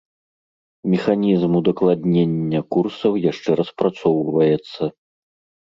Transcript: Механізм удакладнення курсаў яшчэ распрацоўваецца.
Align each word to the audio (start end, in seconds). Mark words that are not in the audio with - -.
Механізм 0.93 1.51
удакладнення 1.59 2.61
курсаў 2.77 3.21
яшчэ 3.31 3.49
распрацоўваецца. 3.61 4.83